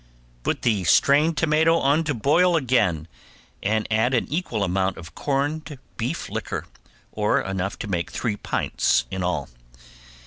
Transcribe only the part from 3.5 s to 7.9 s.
and add an equal amount of corned beef liquor, or enough to